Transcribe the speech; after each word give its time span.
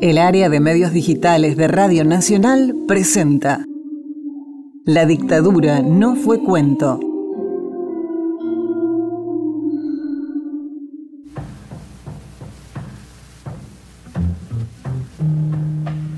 El 0.00 0.18
área 0.18 0.48
de 0.48 0.60
medios 0.60 0.92
digitales 0.92 1.56
de 1.56 1.68
Radio 1.68 2.04
Nacional 2.04 2.74
presenta 2.88 3.66
La 4.84 5.04
dictadura 5.04 5.82
no 5.82 6.16
fue 6.16 6.42
cuento. 6.42 7.00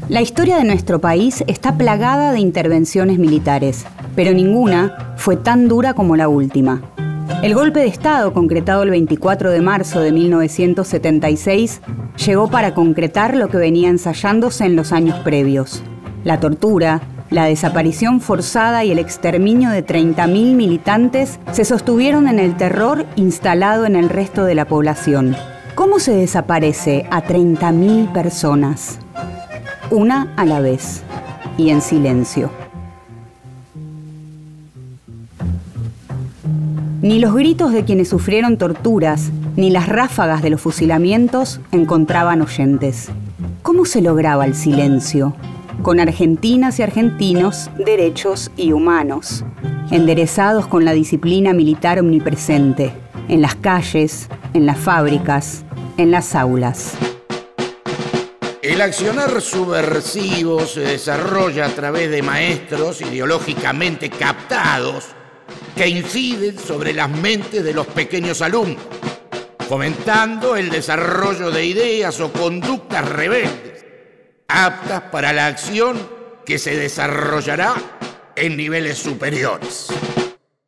La 0.09 0.21
historia 0.21 0.59
de 0.59 0.65
nuestro 0.65 1.01
país 1.01 1.43
está 1.47 1.79
plagada 1.79 2.33
de 2.33 2.39
intervenciones 2.39 3.19
militares, 3.19 3.87
pero 4.15 4.33
ninguna 4.33 5.15
fue 5.17 5.37
tan 5.37 5.69
dura 5.69 5.95
como 5.95 6.17
la 6.17 6.29
última. 6.29 6.83
El 7.41 7.55
golpe 7.55 7.81
de 7.81 7.87
Estado, 7.87 8.33
concretado 8.33 8.83
el 8.83 8.91
24 8.91 9.51
de 9.51 9.61
marzo 9.61 10.01
de 10.01 10.13
1976, 10.13 11.81
llegó 12.25 12.49
para 12.49 12.75
concretar 12.75 13.37
lo 13.37 13.49
que 13.49 13.57
venía 13.57 13.89
ensayándose 13.89 14.65
en 14.65 14.77
los 14.77 14.93
años 14.93 15.19
previos. 15.21 15.83
La 16.23 16.39
tortura, 16.39 17.01
la 17.31 17.47
desaparición 17.47 18.21
forzada 18.21 18.85
y 18.85 18.93
el 18.93 18.99
exterminio 19.01 19.71
de 19.71 19.85
30.000 19.85 20.55
militantes 20.55 21.41
se 21.51 21.65
sostuvieron 21.65 22.29
en 22.29 22.39
el 22.39 22.57
terror 22.57 23.07
instalado 23.17 23.87
en 23.87 23.97
el 23.97 24.09
resto 24.09 24.45
de 24.45 24.55
la 24.55 24.67
población. 24.67 25.35
¿Cómo 25.75 25.99
se 25.99 26.15
desaparece 26.15 27.07
a 27.11 27.25
30.000 27.25 28.13
personas? 28.13 28.99
Una 29.91 30.33
a 30.37 30.45
la 30.45 30.61
vez 30.61 31.03
y 31.57 31.71
en 31.71 31.81
silencio. 31.81 32.62
Ni 37.03 37.19
los 37.19 37.35
gritos 37.35 37.73
de 37.73 37.85
quienes 37.85 38.11
sufrieron 38.11 38.59
torturas, 38.59 39.33
ni 39.57 39.71
las 39.71 39.89
ráfagas 39.89 40.41
de 40.41 40.51
los 40.51 40.61
fusilamientos 40.61 41.61
encontraban 41.73 42.41
oyentes. 42.43 43.09
¿Cómo 43.63 43.87
se 43.87 44.01
lograba 44.01 44.47
el 44.47 44.55
silencio? 44.55 45.35
Con 45.83 45.99
argentinas 45.99 46.79
y 46.79 46.85
argentinos, 46.85 47.71
derechos 47.77 48.53
y 48.57 48.71
humanos, 48.71 49.45
enderezados 49.91 50.69
con 50.69 50.85
la 50.85 50.93
disciplina 50.93 51.53
militar 51.53 51.99
omnipresente, 51.99 52.93
en 53.27 53.43
las 53.43 53.57
calles, 53.57 54.29
en 54.55 54.65
las 54.65 54.79
fábricas, 54.79 55.65
en 55.97 56.13
las 56.13 56.37
aulas. 56.37 56.93
El 58.63 58.81
accionar 58.81 59.41
subversivo 59.41 60.61
se 60.61 60.83
desarrolla 60.83 61.67
a 61.67 61.71
través 61.71 62.13
de 62.13 62.23
maestros 62.23 63.01
ideológicamente 63.01 64.09
captados 64.09 65.17
que 65.77 65.89
inciden 65.89 66.59
sobre 66.59 66.93
las 66.93 67.11
mentes 67.11 67.65
de 67.65 67.73
los 67.73 67.87
pequeños 67.87 68.43
alumnos, 68.43 68.83
fomentando 69.69 70.57
el 70.57 70.71
desarrollo 70.71 71.51
de 71.51 71.67
ideas 71.67 72.21
o 72.21 72.33
conductas 72.33 73.09
rebeldes, 73.09 73.85
aptas 74.49 75.03
para 75.11 75.33
la 75.33 75.47
acción 75.47 75.97
que 76.45 76.59
se 76.59 76.77
desarrollará 76.77 77.75
en 78.37 78.57
niveles 78.57 78.99
superiores. 78.99 79.89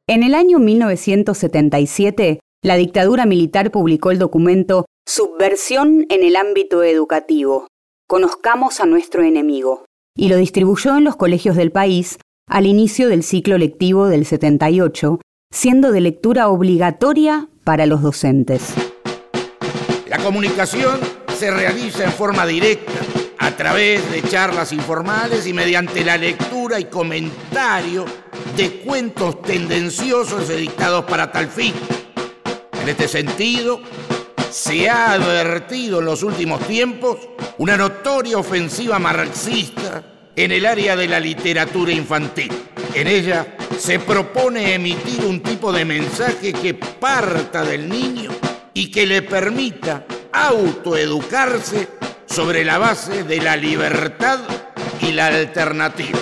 En 0.06 0.22
el 0.22 0.34
año 0.34 0.58
1977, 0.58 2.40
la 2.62 2.76
dictadura 2.76 3.26
militar 3.26 3.70
publicó 3.70 4.10
el 4.10 4.18
documento 4.18 4.86
Subversión 5.06 6.06
en 6.08 6.22
el 6.22 6.36
ámbito 6.36 6.82
educativo. 6.82 7.66
Conozcamos 8.06 8.80
a 8.80 8.86
nuestro 8.86 9.22
enemigo 9.22 9.84
y 10.16 10.28
lo 10.28 10.36
distribuyó 10.36 10.96
en 10.96 11.04
los 11.04 11.16
colegios 11.16 11.56
del 11.56 11.72
país 11.72 12.18
al 12.46 12.66
inicio 12.66 13.08
del 13.08 13.22
ciclo 13.22 13.58
lectivo 13.58 14.06
del 14.06 14.26
78, 14.26 15.20
siendo 15.50 15.92
de 15.92 16.00
lectura 16.00 16.48
obligatoria 16.48 17.48
para 17.64 17.86
los 17.86 18.02
docentes. 18.02 18.74
La 20.08 20.18
comunicación 20.18 21.00
se 21.36 21.50
realiza 21.50 22.04
en 22.04 22.12
forma 22.12 22.46
directa, 22.46 22.92
a 23.38 23.50
través 23.56 24.10
de 24.10 24.22
charlas 24.22 24.72
informales 24.72 25.46
y 25.46 25.52
mediante 25.52 26.04
la 26.04 26.16
lectura 26.16 26.80
y 26.80 26.84
comentario 26.84 28.04
de 28.56 28.80
cuentos 28.80 29.42
tendenciosos 29.42 30.48
editados 30.48 31.04
para 31.04 31.30
tal 31.30 31.48
fin. 31.48 31.74
En 32.80 32.88
este 32.88 33.08
sentido, 33.08 33.80
se 34.50 34.88
ha 34.88 35.12
advertido 35.12 35.98
en 35.98 36.06
los 36.06 36.22
últimos 36.22 36.60
tiempos 36.66 37.18
una 37.58 37.76
notoria 37.76 38.38
ofensiva 38.38 38.98
marxista 38.98 40.13
en 40.36 40.52
el 40.52 40.66
área 40.66 40.96
de 40.96 41.08
la 41.08 41.20
literatura 41.20 41.92
infantil. 41.92 42.50
En 42.94 43.06
ella 43.06 43.46
se 43.78 43.98
propone 43.98 44.74
emitir 44.74 45.24
un 45.24 45.40
tipo 45.40 45.72
de 45.72 45.84
mensaje 45.84 46.52
que 46.52 46.74
parta 46.74 47.64
del 47.64 47.88
niño 47.88 48.30
y 48.72 48.90
que 48.90 49.06
le 49.06 49.22
permita 49.22 50.04
autoeducarse 50.32 51.88
sobre 52.26 52.64
la 52.64 52.78
base 52.78 53.24
de 53.24 53.40
la 53.40 53.56
libertad 53.56 54.40
y 55.00 55.12
la 55.12 55.26
alternativa. 55.26 56.18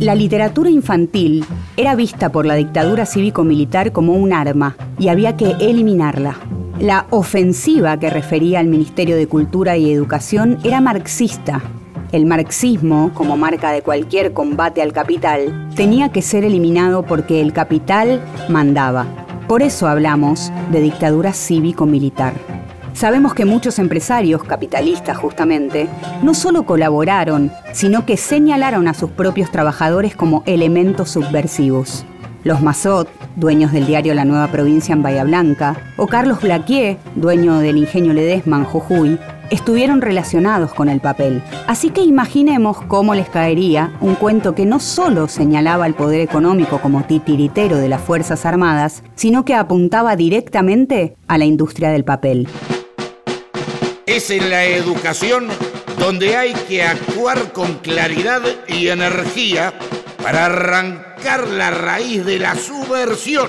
La 0.00 0.16
literatura 0.16 0.68
infantil 0.68 1.44
era 1.76 1.94
vista 1.94 2.32
por 2.32 2.44
la 2.44 2.56
dictadura 2.56 3.06
cívico-militar 3.06 3.92
como 3.92 4.14
un 4.14 4.32
arma 4.32 4.74
y 4.98 5.08
había 5.08 5.36
que 5.36 5.52
eliminarla. 5.60 6.38
La 6.82 7.06
ofensiva 7.10 7.96
que 7.96 8.10
refería 8.10 8.58
al 8.58 8.66
Ministerio 8.66 9.14
de 9.14 9.28
Cultura 9.28 9.76
y 9.76 9.92
Educación 9.92 10.58
era 10.64 10.80
marxista. 10.80 11.62
El 12.10 12.26
marxismo, 12.26 13.12
como 13.14 13.36
marca 13.36 13.70
de 13.70 13.82
cualquier 13.82 14.32
combate 14.32 14.82
al 14.82 14.92
capital, 14.92 15.70
tenía 15.76 16.08
que 16.08 16.22
ser 16.22 16.42
eliminado 16.44 17.04
porque 17.04 17.40
el 17.40 17.52
capital 17.52 18.20
mandaba. 18.48 19.06
Por 19.46 19.62
eso 19.62 19.86
hablamos 19.86 20.50
de 20.72 20.80
dictadura 20.80 21.32
cívico-militar. 21.32 22.32
Sabemos 22.94 23.32
que 23.32 23.44
muchos 23.44 23.78
empresarios, 23.78 24.42
capitalistas 24.42 25.16
justamente, 25.16 25.86
no 26.24 26.34
solo 26.34 26.64
colaboraron, 26.64 27.52
sino 27.70 28.04
que 28.06 28.16
señalaron 28.16 28.88
a 28.88 28.94
sus 28.94 29.10
propios 29.10 29.52
trabajadores 29.52 30.16
como 30.16 30.42
elementos 30.46 31.10
subversivos. 31.10 32.04
Los 32.44 32.60
Mazot, 32.60 33.08
dueños 33.36 33.70
del 33.70 33.86
diario 33.86 34.14
La 34.14 34.24
Nueva 34.24 34.48
Provincia 34.48 34.92
en 34.92 35.02
Bahía 35.02 35.22
Blanca, 35.22 35.76
o 35.96 36.08
Carlos 36.08 36.40
Blaquier, 36.42 36.98
dueño 37.14 37.60
del 37.60 37.76
ingenio 37.76 38.12
Ledesma 38.12 38.56
en 38.56 38.64
Jujuy, 38.64 39.18
estuvieron 39.50 40.00
relacionados 40.00 40.74
con 40.74 40.88
el 40.88 41.00
papel. 41.00 41.40
Así 41.68 41.90
que 41.90 42.00
imaginemos 42.00 42.80
cómo 42.88 43.14
les 43.14 43.28
caería 43.28 43.92
un 44.00 44.16
cuento 44.16 44.56
que 44.56 44.66
no 44.66 44.80
solo 44.80 45.28
señalaba 45.28 45.84
al 45.84 45.94
poder 45.94 46.20
económico 46.20 46.80
como 46.80 47.04
titiritero 47.04 47.76
de 47.76 47.88
las 47.88 48.00
Fuerzas 48.00 48.44
Armadas, 48.44 49.04
sino 49.14 49.44
que 49.44 49.54
apuntaba 49.54 50.16
directamente 50.16 51.14
a 51.28 51.38
la 51.38 51.44
industria 51.44 51.90
del 51.90 52.04
papel. 52.04 52.48
Es 54.06 54.30
en 54.30 54.50
la 54.50 54.64
educación 54.64 55.46
donde 55.96 56.36
hay 56.36 56.54
que 56.68 56.82
actuar 56.82 57.52
con 57.52 57.74
claridad 57.74 58.42
y 58.66 58.88
energía 58.88 59.72
para 60.22 60.46
arrancar 60.46 61.48
la 61.48 61.70
raíz 61.70 62.24
de 62.24 62.38
la 62.38 62.54
subversión, 62.54 63.48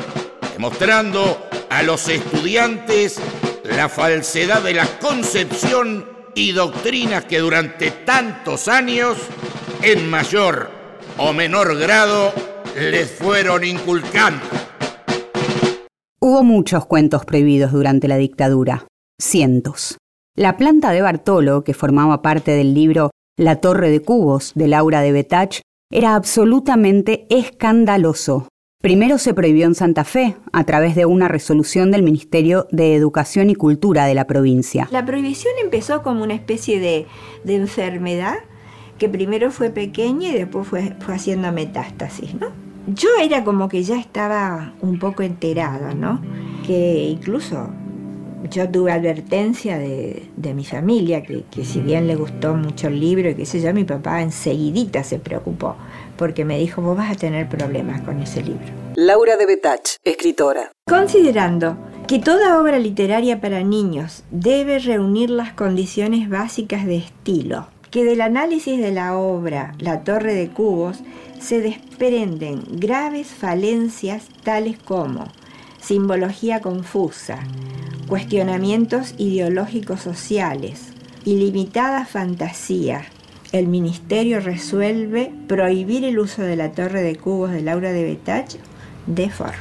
demostrando 0.53 1.47
a 1.69 1.83
los 1.83 2.07
estudiantes 2.09 3.19
la 3.63 3.89
falsedad 3.89 4.61
de 4.63 4.73
la 4.73 4.99
concepción 4.99 6.05
y 6.35 6.51
doctrinas 6.51 7.25
que 7.25 7.39
durante 7.39 7.91
tantos 7.91 8.67
años, 8.67 9.17
en 9.81 10.09
mayor 10.09 10.71
o 11.17 11.31
menor 11.31 11.77
grado, 11.77 12.33
les 12.75 13.09
fueron 13.11 13.63
inculcando. 13.63 14.43
Hubo 16.19 16.43
muchos 16.43 16.85
cuentos 16.85 17.25
prohibidos 17.25 17.71
durante 17.71 18.07
la 18.07 18.17
dictadura, 18.17 18.87
cientos. 19.21 19.97
La 20.35 20.57
planta 20.57 20.91
de 20.91 21.01
Bartolo, 21.01 21.63
que 21.63 21.73
formaba 21.73 22.21
parte 22.21 22.51
del 22.51 22.73
libro 22.73 23.11
La 23.37 23.57
Torre 23.57 23.91
de 23.91 24.01
Cubos 24.01 24.53
de 24.55 24.67
Laura 24.67 25.01
de 25.01 25.11
Betach, 25.11 25.61
era 25.93 26.15
absolutamente 26.15 27.27
escandaloso. 27.29 28.47
Primero 28.81 29.19
se 29.19 29.35
prohibió 29.35 29.67
en 29.67 29.75
Santa 29.75 30.03
Fe, 30.03 30.35
a 30.51 30.63
través 30.63 30.95
de 30.95 31.05
una 31.05 31.27
resolución 31.27 31.91
del 31.91 32.01
Ministerio 32.01 32.67
de 32.71 32.95
Educación 32.95 33.51
y 33.51 33.55
Cultura 33.55 34.05
de 34.05 34.15
la 34.15 34.25
provincia. 34.25 34.89
La 34.91 35.05
prohibición 35.05 35.53
empezó 35.61 36.01
como 36.01 36.23
una 36.23 36.33
especie 36.33 36.79
de, 36.79 37.05
enfermedad 37.45 38.37
que 38.97 39.07
primero 39.07 39.51
fue 39.51 39.69
pequeña 39.69 40.29
y 40.29 40.33
después 40.33 40.67
fue, 40.67 40.95
fue 40.99 41.13
haciendo 41.13 41.51
metástasis, 41.51 42.33
¿no? 42.33 42.47
Yo 42.87 43.09
era 43.21 43.43
como 43.43 43.69
que 43.69 43.83
ya 43.83 43.99
estaba 43.99 44.73
un 44.81 44.97
poco 44.97 45.21
enterada, 45.21 45.93
¿no? 45.93 46.21
Que 46.65 47.07
incluso 47.07 47.69
yo 48.49 48.69
tuve 48.69 48.91
advertencia 48.91 49.77
de, 49.77 50.53
mi 50.53 50.65
familia, 50.65 51.23
que, 51.23 51.43
si 51.63 51.79
bien 51.79 52.07
le 52.07 52.15
gustó 52.15 52.53
mucho 52.55 52.87
el 52.87 52.99
libro 52.99 53.29
y 53.29 53.35
qué 53.35 53.45
sé 53.45 53.61
yo, 53.61 53.73
mi 53.73 53.83
papá 53.83 54.21
enseguidita 54.21 55.03
se 55.03 55.19
preocupó, 55.19 55.75
porque 56.17 56.45
me 56.45 56.59
dijo, 56.59 56.81
vos 56.81 56.97
vas 56.97 57.11
a 57.11 57.15
tener 57.15 57.47
problemas 57.47 58.01
con 58.01 58.21
ese 58.21 58.41
libro. 58.41 58.65
Laura 58.95 59.37
de 59.37 59.45
Betach, 59.45 59.97
escritora. 60.03 60.71
Considerando 60.87 61.77
que 62.07 62.19
toda 62.19 62.61
obra 62.61 62.79
literaria 62.79 63.39
para 63.39 63.63
niños 63.63 64.23
debe 64.31 64.79
reunir 64.79 65.29
las 65.29 65.53
condiciones 65.53 66.29
básicas 66.29 66.85
de 66.85 66.97
estilo, 66.97 67.67
que 67.91 68.03
del 68.03 68.21
análisis 68.21 68.79
de 68.79 68.91
la 68.91 69.17
obra 69.17 69.73
La 69.79 70.03
Torre 70.03 70.33
de 70.33 70.49
Cubos 70.49 70.99
se 71.39 71.61
desprenden 71.61 72.63
graves 72.71 73.27
falencias 73.27 74.27
tales 74.43 74.77
como 74.77 75.27
simbología 75.83 76.61
confusa, 76.61 77.39
cuestionamientos 78.07 79.15
ideológicos 79.17 79.99
sociales, 79.99 80.93
ilimitada 81.25 82.05
fantasía. 82.05 83.01
El 83.51 83.67
ministerio 83.67 84.39
resuelve 84.39 85.31
prohibir 85.47 86.05
el 86.05 86.19
uso 86.19 86.41
de 86.41 86.55
la 86.55 86.71
torre 86.71 87.01
de 87.01 87.17
cubos 87.17 87.51
de 87.51 87.61
Laura 87.61 87.91
de 87.91 88.03
Betach 88.03 88.55
de 89.07 89.29
forma. 89.29 89.53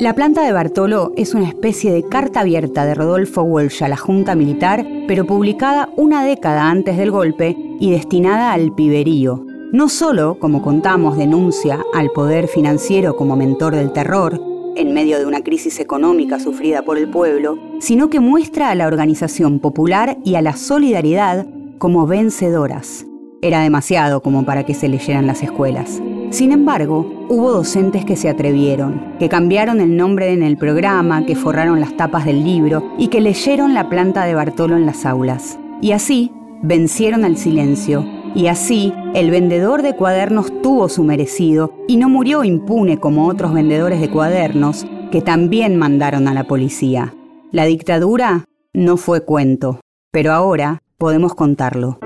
La 0.00 0.14
planta 0.14 0.42
de 0.44 0.52
Bartolo 0.52 1.12
es 1.16 1.32
una 1.32 1.46
especie 1.46 1.92
de 1.92 2.02
carta 2.02 2.40
abierta 2.40 2.84
de 2.84 2.94
Rodolfo 2.94 3.42
Walsh 3.42 3.84
a 3.84 3.88
la 3.88 3.96
Junta 3.96 4.34
Militar, 4.34 4.84
pero 5.06 5.24
publicada 5.24 5.88
una 5.96 6.24
década 6.24 6.68
antes 6.68 6.96
del 6.96 7.12
golpe 7.12 7.56
y 7.78 7.92
destinada 7.92 8.52
al 8.52 8.74
piberío. 8.74 9.51
No 9.72 9.88
solo, 9.88 10.38
como 10.38 10.60
contamos, 10.60 11.16
denuncia 11.16 11.82
al 11.94 12.10
poder 12.10 12.46
financiero 12.46 13.16
como 13.16 13.36
mentor 13.36 13.74
del 13.74 13.90
terror, 13.90 14.38
en 14.76 14.92
medio 14.92 15.18
de 15.18 15.24
una 15.24 15.42
crisis 15.42 15.80
económica 15.80 16.38
sufrida 16.38 16.82
por 16.82 16.98
el 16.98 17.08
pueblo, 17.08 17.56
sino 17.80 18.10
que 18.10 18.20
muestra 18.20 18.68
a 18.68 18.74
la 18.74 18.86
organización 18.86 19.60
popular 19.60 20.18
y 20.24 20.34
a 20.34 20.42
la 20.42 20.56
solidaridad 20.56 21.46
como 21.78 22.06
vencedoras. 22.06 23.06
Era 23.40 23.62
demasiado 23.62 24.20
como 24.20 24.44
para 24.44 24.66
que 24.66 24.74
se 24.74 24.90
leyeran 24.90 25.26
las 25.26 25.42
escuelas. 25.42 26.02
Sin 26.28 26.52
embargo, 26.52 27.26
hubo 27.30 27.50
docentes 27.50 28.04
que 28.04 28.16
se 28.16 28.28
atrevieron, 28.28 29.14
que 29.18 29.30
cambiaron 29.30 29.80
el 29.80 29.96
nombre 29.96 30.34
en 30.34 30.42
el 30.42 30.58
programa, 30.58 31.24
que 31.24 31.34
forraron 31.34 31.80
las 31.80 31.96
tapas 31.96 32.26
del 32.26 32.44
libro 32.44 32.92
y 32.98 33.08
que 33.08 33.22
leyeron 33.22 33.72
la 33.72 33.88
planta 33.88 34.26
de 34.26 34.34
Bartolo 34.34 34.76
en 34.76 34.84
las 34.84 35.06
aulas. 35.06 35.58
Y 35.80 35.92
así 35.92 36.30
vencieron 36.62 37.24
al 37.24 37.38
silencio. 37.38 38.04
Y 38.34 38.46
así 38.46 38.94
el 39.14 39.30
vendedor 39.30 39.82
de 39.82 39.94
cuadernos 39.94 40.62
tuvo 40.62 40.88
su 40.88 41.04
merecido 41.04 41.74
y 41.86 41.98
no 41.98 42.08
murió 42.08 42.44
impune 42.44 42.98
como 42.98 43.28
otros 43.28 43.52
vendedores 43.52 44.00
de 44.00 44.10
cuadernos 44.10 44.86
que 45.10 45.20
también 45.20 45.76
mandaron 45.76 46.26
a 46.28 46.34
la 46.34 46.44
policía. 46.44 47.14
La 47.50 47.66
dictadura 47.66 48.46
no 48.72 48.96
fue 48.96 49.24
cuento, 49.24 49.80
pero 50.10 50.32
ahora 50.32 50.82
podemos 50.96 51.34
contarlo. 51.34 51.98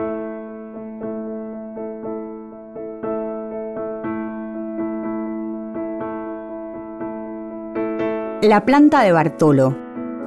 La 8.42 8.64
planta 8.64 9.02
de 9.02 9.12
Bartolo, 9.12 9.76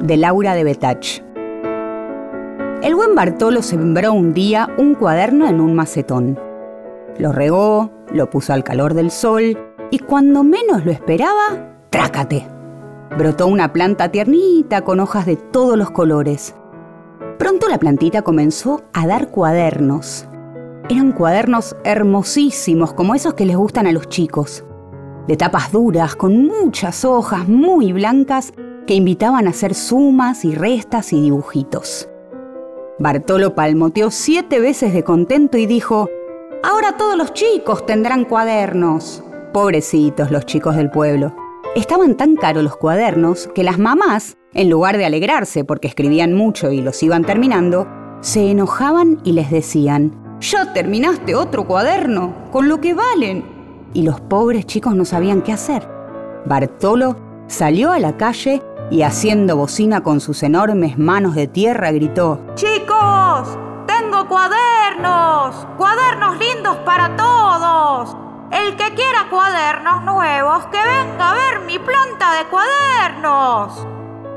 de 0.01 0.18
Laura 0.18 0.56
de 0.56 0.63
Betach. 0.63 1.29
El 2.81 2.96
buen 2.96 3.14
Bartolo 3.14 3.62
sembró 3.62 4.14
un 4.14 4.34
día 4.34 4.74
un 4.78 4.96
cuaderno 4.96 5.48
en 5.48 5.60
un 5.60 5.74
macetón. 5.74 6.40
Lo 7.18 7.34
regó, 7.34 7.92
lo 8.14 8.30
puso 8.30 8.54
al 8.54 8.64
calor 8.64 8.94
del 8.94 9.12
sol 9.12 9.58
y 9.92 10.00
cuando 10.00 10.44
menos 10.44 10.86
lo 10.86 10.92
esperaba, 10.92 11.76
trácate. 11.90 12.48
Brotó 13.18 13.48
una 13.48 13.74
planta 13.74 14.10
tiernita 14.10 14.81
con 14.81 15.02
hojas 15.02 15.26
de 15.26 15.36
todos 15.36 15.78
los 15.78 15.92
colores. 15.92 16.56
Pronto 17.38 17.68
la 17.68 17.80
plantita 17.80 18.22
comenzó 18.22 18.84
a 18.94 19.08
dar 19.08 19.30
cuadernos. 19.30 20.25
Eran 20.90 21.12
cuadernos 21.12 21.75
hermosísimos 21.84 22.94
como 22.94 23.14
esos 23.14 23.34
que 23.34 23.46
les 23.46 23.58
gustan 23.58 23.88
a 23.88 23.92
los 23.92 24.08
chicos 24.08 24.64
de 25.30 25.38
tapas 25.38 25.72
duras 25.72 26.16
con 26.16 26.48
muchas 26.48 27.06
hojas 27.06 27.48
muy 27.48 27.94
blancas 27.94 28.52
que 28.88 28.96
invitaban 28.96 29.46
a 29.46 29.52
hacer 29.52 29.75
sumas 29.75 30.44
y 30.44 30.56
restas 30.56 31.14
y 31.14 31.22
dibujitos. 31.22 32.10
Bartolo 33.00 33.56
palmoteó 33.56 34.12
siete 34.12 34.60
veces 34.60 34.94
de 34.94 35.04
contento 35.04 35.57
y 35.57 35.66
dijo, 35.66 36.10
Ahora 36.63 36.98
todos 36.98 37.16
los 37.18 37.34
chicos 37.34 37.86
tendrán 37.86 38.25
cuadernos. 38.25 39.24
Pobrecitos 39.54 40.31
los 40.31 40.46
chicos 40.46 40.75
del 40.75 40.92
pueblo. 40.92 41.34
Estaban 41.75 42.18
tan 42.18 42.36
caros 42.36 42.63
los 42.63 42.75
cuadernos 42.75 43.48
que 43.56 43.63
las 43.63 43.80
mamás, 43.80 44.38
en 44.54 44.69
lugar 44.69 44.98
de 44.98 45.06
alegrarse 45.06 45.63
porque 45.63 45.88
escribían 45.88 46.34
mucho 46.34 46.72
y 46.72 46.81
los 46.81 47.01
iban 47.01 47.24
terminando, 47.24 47.88
se 48.19 48.51
enojaban 48.51 49.19
y 49.24 49.31
les 49.31 49.50
decían, 49.50 50.38
¿Ya 50.42 50.74
terminaste 50.74 51.36
otro 51.36 51.66
cuaderno? 51.66 52.50
Con 52.51 52.68
lo 52.68 52.81
que 52.81 52.94
valen 52.94 53.46
y 53.94 54.04
los 54.04 54.19
pobres 54.19 54.66
chicos 54.66 54.96
no 54.96 55.06
sabían 55.06 55.42
qué 55.42 55.54
hacer. 55.54 55.88
Bartolo 56.46 57.16
salió 57.48 57.92
a 57.92 58.00
la 58.00 58.18
calle 58.18 58.62
y 58.91 59.03
haciendo 59.03 59.56
bocina 59.56 60.01
con 60.01 60.19
sus 60.19 60.44
enormes 60.44 60.97
manos 60.97 61.36
de 61.36 61.47
tierra 61.47 61.91
gritó, 61.91 62.41
Chicos, 62.56 63.57
tengo 63.86 64.27
cuadernos, 64.27 65.68
cuadernos 65.77 66.38
lindos 66.39 66.77
para 66.86 67.15
todos. 67.15 68.15
El 68.51 68.75
que 68.75 68.95
quiera 68.95 69.30
cuadernos 69.30 70.03
nuevos, 70.03 70.65
que 70.68 70.77
venga 70.77 71.30
a 71.30 71.33
ver 71.33 71.65
mi 71.68 71.77
planta 71.77 72.33
de 72.38 72.50
cuadernos. 72.50 73.88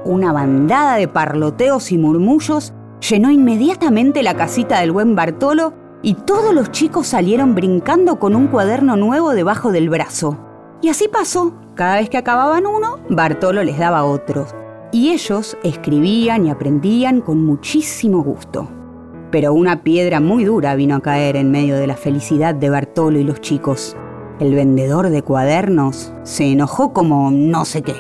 Una 0.05 0.33
bandada 0.33 0.97
de 0.97 1.09
parloteos 1.09 1.93
y 1.93 1.99
murmullos 1.99 2.75
llenó 3.01 3.31
inmediatamente 3.31 4.23
la 4.23 4.35
casita 4.35 4.81
del 4.81 4.93
buen 4.93 5.15
Bartolo 5.15 5.75
y 6.03 6.15
todos 6.15 6.53
los 6.53 6.71
chicos 6.73 7.07
salieron 7.07 7.55
brincando 7.55 8.19
con 8.19 8.35
un 8.35 8.49
cuaderno 8.49 8.97
nuevo 8.97 9.33
debajo 9.33 9.73
del 9.73 9.89
brazo. 9.89 10.52
Y 10.83 10.89
así 10.89 11.09
pasó. 11.09 11.55
Cada 11.75 11.97
vez 11.97 12.11
que 12.11 12.19
acababan 12.19 12.67
uno, 12.67 12.99
Bartolo 13.09 13.63
les 13.63 13.79
daba 13.79 14.05
otro. 14.05 14.47
Y 14.93 15.11
ellos 15.11 15.57
escribían 15.63 16.47
y 16.47 16.51
aprendían 16.51 17.23
con 17.23 17.43
muchísimo 17.45 18.23
gusto. 18.23 18.69
Pero 19.31 19.55
una 19.55 19.83
piedra 19.83 20.21
muy 20.21 20.45
dura 20.45 20.75
vino 20.75 20.97
a 20.97 21.01
caer 21.01 21.37
en 21.37 21.51
medio 21.51 21.77
de 21.77 21.87
la 21.87 21.97
felicidad 21.97 22.55
de 22.55 22.69
Bartolo 22.69 23.19
y 23.19 23.25
los 23.25 23.41
chicos. 23.41 23.97
El 24.39 24.55
vendedor 24.55 25.09
de 25.09 25.23
cuadernos 25.23 26.13
se 26.25 26.53
enojó 26.53 26.93
como 26.93 27.31
no 27.31 27.65
sé 27.65 27.81
qué. 27.81 27.95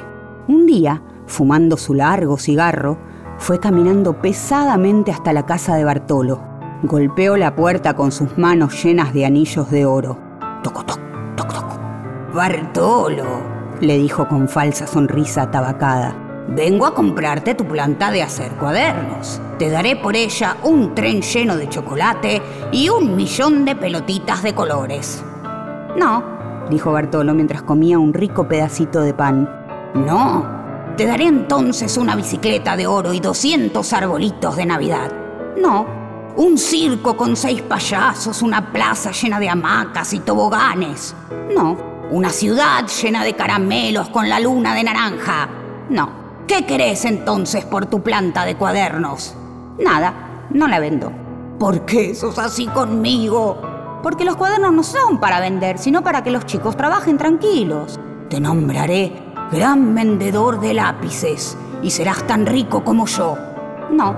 Un 0.49 0.67
día, 0.67 1.02
fumando 1.26 1.78
su 1.78 1.94
largo 1.94 2.37
cigarro, 2.37 2.99
fue 3.38 3.58
caminando 3.58 4.20
pesadamente 4.20 5.11
hasta 5.11 5.32
la 5.32 5.46
casa 5.46 5.76
de 5.76 5.85
Bartolo 5.85 6.52
Golpeó 6.85 7.37
la 7.37 7.55
puerta 7.55 7.94
con 7.94 8.11
sus 8.11 8.37
manos 8.37 8.82
llenas 8.82 9.14
de 9.14 9.25
anillos 9.25 9.70
de 9.70 9.87
oro. 9.87 10.19
Toco, 10.64 10.85
toc. 10.85 11.12
Bartolo, 12.32 13.43
le 13.81 13.99
dijo 13.99 14.26
con 14.26 14.49
falsa 14.49 14.87
sonrisa 14.87 15.50
tabacada. 15.50 16.14
Vengo 16.49 16.87
a 16.87 16.94
comprarte 16.94 17.55
tu 17.55 17.67
planta 17.67 18.11
de 18.11 18.23
hacer 18.23 18.52
cuadernos. 18.52 19.38
Te 19.58 19.69
daré 19.69 19.96
por 19.96 20.17
ella 20.17 20.56
un 20.62 20.94
tren 20.94 21.20
lleno 21.20 21.56
de 21.56 21.69
chocolate 21.69 22.40
y 22.73 22.88
un 22.88 23.17
millón 23.17 23.67
de 23.67 23.76
pelotitas 23.76 24.43
de 24.43 24.55
colores. 24.55 25.23
No, 25.99 26.25
dijo 26.70 26.90
Bartolo 26.90 27.34
mientras 27.34 27.61
comía 27.62 27.99
un 27.99 28.14
rico 28.14 28.49
pedacito 28.49 29.02
de 29.02 29.12
pan. 29.12 29.46
No, 29.94 30.94
te 30.96 31.05
daré 31.05 31.26
entonces 31.26 31.99
una 31.99 32.16
bicicleta 32.16 32.78
de 32.78 32.87
oro 32.87 33.12
y 33.12 33.21
200 33.21 33.92
arbolitos 33.92 34.57
de 34.57 34.64
Navidad. 34.64 35.12
No, 35.61 35.87
un 36.37 36.57
circo 36.57 37.14
con 37.14 37.37
seis 37.37 37.61
payasos, 37.61 38.40
una 38.40 38.73
plaza 38.73 39.11
llena 39.11 39.38
de 39.38 39.50
hamacas 39.50 40.14
y 40.14 40.21
toboganes. 40.21 41.14
No, 41.54 41.91
una 42.12 42.28
ciudad 42.28 42.87
llena 42.87 43.25
de 43.25 43.35
caramelos 43.35 44.11
con 44.11 44.28
la 44.28 44.38
luna 44.38 44.75
de 44.75 44.85
naranja. 44.85 45.49
No. 45.88 46.21
¿Qué 46.47 46.66
querés 46.66 47.07
entonces 47.07 47.64
por 47.64 47.87
tu 47.87 48.02
planta 48.02 48.45
de 48.45 48.54
cuadernos? 48.54 49.35
Nada, 49.78 50.47
no 50.50 50.69
la 50.69 50.78
vendo. 50.78 51.11
¿Por 51.59 51.87
qué 51.87 52.14
sos 52.14 52.38
así 52.38 52.66
conmigo? 52.66 54.00
Porque 54.02 54.26
los 54.26 54.37
cuadernos 54.37 54.75
no 54.75 54.83
son 54.83 55.21
para 55.21 55.40
vender, 55.40 55.78
sino 55.78 56.02
para 56.02 56.23
que 56.23 56.31
los 56.31 56.45
chicos 56.45 56.76
trabajen 56.76 57.16
tranquilos. 57.16 57.99
Te 58.28 58.40
nombraré 58.40 59.12
gran 59.50 59.95
vendedor 59.95 60.61
de 60.61 60.75
lápices 60.75 61.57
y 61.83 61.90
serás 61.90 62.26
tan 62.26 62.45
rico 62.45 62.85
como 62.85 63.07
yo. 63.07 63.38
No, 63.90 64.14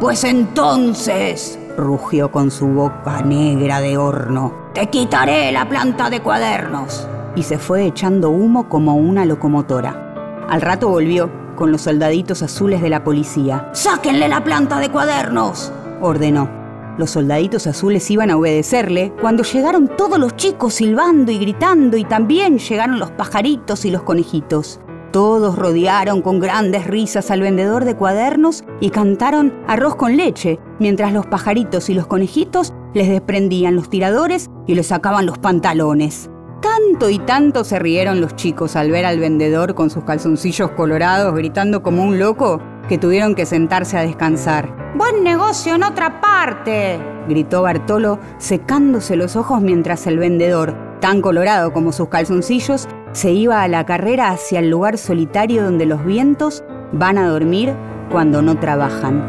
pues 0.00 0.24
entonces, 0.24 1.58
rugió 1.76 2.30
con 2.30 2.50
su 2.50 2.68
boca 2.68 3.20
negra 3.20 3.80
de 3.80 3.98
horno, 3.98 4.70
te 4.72 4.88
quitaré 4.88 5.52
la 5.52 5.68
planta 5.68 6.08
de 6.08 6.20
cuadernos. 6.20 7.08
Y 7.36 7.42
se 7.42 7.58
fue 7.58 7.86
echando 7.86 8.30
humo 8.30 8.68
como 8.68 8.94
una 8.96 9.24
locomotora. 9.24 10.46
Al 10.48 10.60
rato 10.60 10.88
volvió 10.88 11.30
con 11.56 11.72
los 11.72 11.82
soldaditos 11.82 12.42
azules 12.42 12.82
de 12.82 12.90
la 12.90 13.04
policía. 13.04 13.68
¡Sáquenle 13.72 14.28
la 14.28 14.44
planta 14.44 14.78
de 14.78 14.90
cuadernos! 14.90 15.72
ordenó. 16.00 16.48
Los 16.96 17.10
soldaditos 17.10 17.66
azules 17.66 18.08
iban 18.10 18.30
a 18.30 18.36
obedecerle 18.36 19.12
cuando 19.20 19.42
llegaron 19.42 19.88
todos 19.96 20.18
los 20.18 20.36
chicos 20.36 20.74
silbando 20.74 21.32
y 21.32 21.38
gritando 21.38 21.96
y 21.96 22.04
también 22.04 22.58
llegaron 22.58 23.00
los 23.00 23.10
pajaritos 23.10 23.84
y 23.84 23.90
los 23.90 24.02
conejitos. 24.02 24.80
Todos 25.10 25.56
rodearon 25.56 26.22
con 26.22 26.40
grandes 26.40 26.86
risas 26.86 27.30
al 27.30 27.40
vendedor 27.40 27.84
de 27.84 27.96
cuadernos 27.96 28.64
y 28.80 28.90
cantaron 28.90 29.54
arroz 29.66 29.96
con 29.96 30.16
leche, 30.16 30.58
mientras 30.78 31.12
los 31.12 31.26
pajaritos 31.26 31.88
y 31.88 31.94
los 31.94 32.06
conejitos 32.06 32.72
les 32.94 33.08
desprendían 33.08 33.76
los 33.76 33.90
tiradores 33.90 34.50
y 34.66 34.74
les 34.74 34.88
sacaban 34.88 35.26
los 35.26 35.38
pantalones. 35.38 36.30
Tanto 36.64 37.10
y 37.10 37.18
tanto 37.18 37.62
se 37.62 37.78
rieron 37.78 38.22
los 38.22 38.36
chicos 38.36 38.74
al 38.74 38.90
ver 38.90 39.04
al 39.04 39.18
vendedor 39.18 39.74
con 39.74 39.90
sus 39.90 40.04
calzoncillos 40.04 40.70
colorados 40.70 41.34
gritando 41.34 41.82
como 41.82 42.02
un 42.02 42.18
loco 42.18 42.58
que 42.88 42.96
tuvieron 42.96 43.34
que 43.34 43.44
sentarse 43.44 43.98
a 43.98 44.00
descansar. 44.00 44.74
¡Buen 44.96 45.22
negocio 45.22 45.74
en 45.74 45.82
otra 45.82 46.22
parte! 46.22 46.98
gritó 47.28 47.60
Bartolo 47.60 48.18
secándose 48.38 49.14
los 49.14 49.36
ojos 49.36 49.60
mientras 49.60 50.06
el 50.06 50.18
vendedor, 50.18 50.74
tan 51.00 51.20
colorado 51.20 51.70
como 51.74 51.92
sus 51.92 52.08
calzoncillos, 52.08 52.88
Se 53.12 53.30
iba 53.30 53.62
a 53.62 53.68
la 53.68 53.84
carrera 53.84 54.30
hacia 54.30 54.58
el 54.58 54.70
lugar 54.70 54.96
solitario 54.96 55.64
donde 55.64 55.84
los 55.84 56.02
vientos 56.04 56.64
van 56.92 57.18
a 57.18 57.28
dormir 57.28 57.74
cuando 58.10 58.40
no 58.40 58.58
trabajan. 58.58 59.26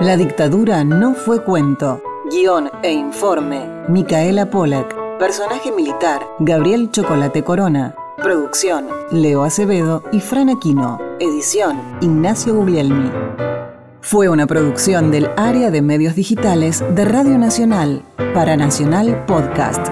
La 0.00 0.16
dictadura 0.16 0.84
no 0.84 1.14
fue 1.14 1.42
cuento. 1.42 2.00
Guión 2.30 2.70
e 2.84 2.92
informe, 2.92 3.68
Micaela 3.88 4.46
Pollack. 4.48 4.94
Personaje 5.18 5.72
militar, 5.72 6.22
Gabriel 6.38 6.88
Chocolate 6.92 7.42
Corona. 7.42 7.92
Producción, 8.18 8.86
Leo 9.10 9.42
Acevedo 9.42 10.04
y 10.12 10.20
Fran 10.20 10.48
Aquino. 10.48 11.00
Edición, 11.18 11.80
Ignacio 12.00 12.54
Guglielmi. 12.54 13.10
Fue 14.00 14.28
una 14.28 14.46
producción 14.46 15.10
del 15.10 15.28
área 15.36 15.72
de 15.72 15.82
medios 15.82 16.14
digitales 16.14 16.84
de 16.94 17.04
Radio 17.04 17.36
Nacional 17.36 18.02
para 18.32 18.56
Nacional 18.56 19.24
Podcast. 19.26 19.88